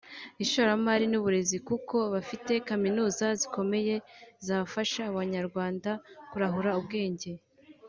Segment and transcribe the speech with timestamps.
[0.43, 3.95] ishoramari n’uburezi kuko bafite kaminuza zikomeye
[4.47, 5.91] zafasha Abanyarwanda
[6.31, 7.31] kurahura ubwenge